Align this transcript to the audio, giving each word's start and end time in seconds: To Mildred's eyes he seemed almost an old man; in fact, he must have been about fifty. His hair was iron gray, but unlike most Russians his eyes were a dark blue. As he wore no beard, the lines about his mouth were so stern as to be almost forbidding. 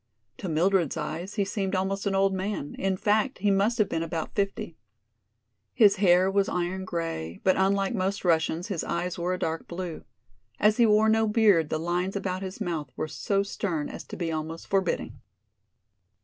To 0.39 0.49
Mildred's 0.49 0.97
eyes 0.97 1.35
he 1.35 1.45
seemed 1.45 1.75
almost 1.75 2.07
an 2.07 2.15
old 2.15 2.33
man; 2.33 2.75
in 2.79 2.97
fact, 2.97 3.37
he 3.37 3.51
must 3.51 3.77
have 3.77 3.87
been 3.87 4.01
about 4.01 4.33
fifty. 4.33 4.75
His 5.75 5.97
hair 5.97 6.31
was 6.31 6.49
iron 6.49 6.85
gray, 6.85 7.39
but 7.43 7.55
unlike 7.55 7.93
most 7.93 8.25
Russians 8.25 8.69
his 8.69 8.83
eyes 8.83 9.19
were 9.19 9.35
a 9.35 9.37
dark 9.37 9.67
blue. 9.67 10.03
As 10.59 10.77
he 10.77 10.87
wore 10.87 11.07
no 11.07 11.27
beard, 11.27 11.69
the 11.69 11.77
lines 11.77 12.15
about 12.15 12.41
his 12.41 12.59
mouth 12.59 12.91
were 12.95 13.07
so 13.07 13.43
stern 13.43 13.89
as 13.89 14.03
to 14.05 14.17
be 14.17 14.31
almost 14.31 14.65
forbidding. 14.65 15.19